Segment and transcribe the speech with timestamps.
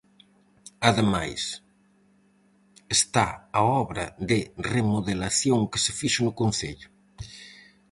[0.89, 1.41] Ademais,
[2.97, 3.27] está
[3.59, 4.39] a obra de
[4.75, 6.89] remodelación que se fixo no concello.